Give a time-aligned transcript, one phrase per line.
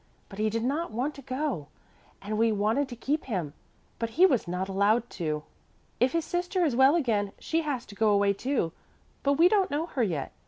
[0.29, 1.67] But he did not want to go
[2.23, 3.53] and we wanted to keep him.
[3.99, 5.43] But he was not allowed to.
[5.99, 8.71] If his sister is well again, she has to go away, too.
[9.21, 10.31] But we don't know her yet.